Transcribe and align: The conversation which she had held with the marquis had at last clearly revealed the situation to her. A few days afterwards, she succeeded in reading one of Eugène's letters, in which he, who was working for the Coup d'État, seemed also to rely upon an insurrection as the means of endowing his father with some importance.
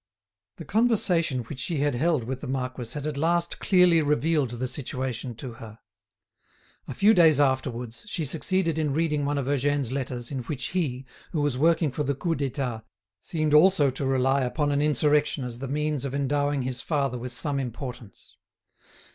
The 0.55 0.65
conversation 0.65 1.41
which 1.43 1.59
she 1.59 1.77
had 1.77 1.93
held 1.93 2.23
with 2.23 2.41
the 2.41 2.47
marquis 2.47 2.91
had 2.95 3.05
at 3.05 3.17
last 3.17 3.59
clearly 3.59 4.01
revealed 4.01 4.49
the 4.49 4.65
situation 4.67 5.35
to 5.35 5.53
her. 5.61 5.77
A 6.87 6.95
few 6.95 7.13
days 7.13 7.39
afterwards, 7.39 8.05
she 8.07 8.25
succeeded 8.25 8.79
in 8.79 8.95
reading 8.95 9.25
one 9.25 9.37
of 9.37 9.45
Eugène's 9.45 9.91
letters, 9.91 10.31
in 10.31 10.39
which 10.45 10.69
he, 10.69 11.05
who 11.33 11.41
was 11.41 11.55
working 11.55 11.91
for 11.91 12.01
the 12.01 12.15
Coup 12.15 12.33
d'État, 12.35 12.81
seemed 13.19 13.53
also 13.53 13.91
to 13.91 14.03
rely 14.03 14.41
upon 14.41 14.71
an 14.71 14.81
insurrection 14.81 15.43
as 15.43 15.59
the 15.59 15.67
means 15.67 16.03
of 16.03 16.15
endowing 16.15 16.63
his 16.63 16.81
father 16.81 17.19
with 17.19 17.31
some 17.31 17.59
importance. 17.59 18.37